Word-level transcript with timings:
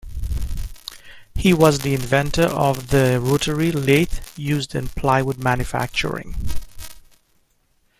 He 1.35 1.53
was 1.53 1.77
the 1.81 1.93
inventor 1.93 2.45
of 2.45 2.87
the 2.87 3.19
rotary 3.21 3.71
lathe 3.71 4.11
used 4.35 4.73
in 4.73 4.87
plywood 4.87 5.37
manufacturing. 5.37 6.33